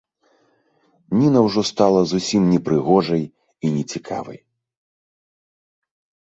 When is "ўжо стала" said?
1.47-2.01